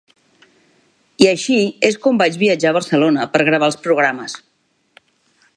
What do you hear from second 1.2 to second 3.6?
I així és com vaig viatjar a Barcelona per